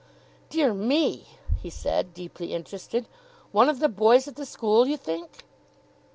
"Dear 0.49 0.73
me!" 0.73 1.27
he 1.61 1.69
said, 1.69 2.15
deeply 2.15 2.55
interested. 2.55 3.07
"One 3.51 3.69
of 3.69 3.77
the 3.77 3.87
boys 3.87 4.27
at 4.27 4.35
the 4.35 4.47
school, 4.47 4.87
you 4.87 4.97
think?" 4.97 5.45